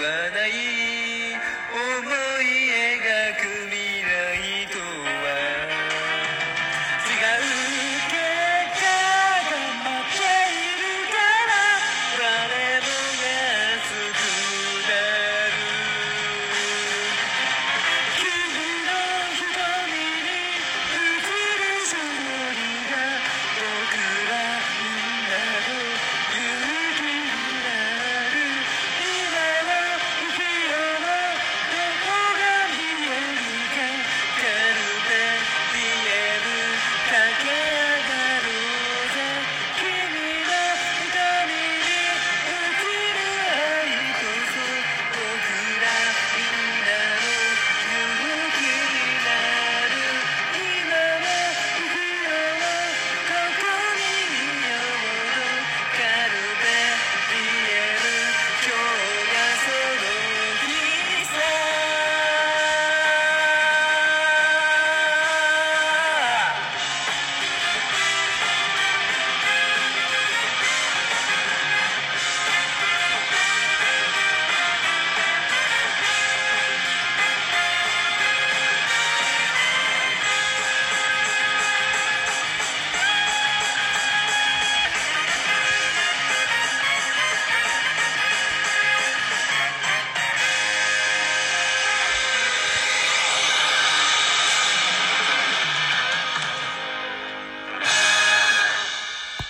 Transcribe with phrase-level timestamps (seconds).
[0.00, 0.50] ない。
[1.72, 2.29] お前